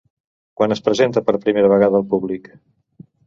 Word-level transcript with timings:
Quan 0.59 0.73
es 0.75 0.81
presenta 0.87 1.23
per 1.27 1.35
primera 1.45 1.69
vegada 1.73 2.01
al 2.01 2.09
públic? 2.15 2.49